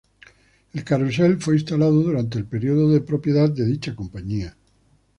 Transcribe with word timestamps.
El 0.73 0.83
carrusel 0.83 1.37
fue 1.39 1.53
instalado 1.53 1.91
durante 1.91 2.39
el 2.39 2.45
periodo 2.45 2.89
de 2.91 3.01
propiedad 3.01 3.47
de 3.51 3.67
dicha 3.67 3.95
compañía. 3.95 4.57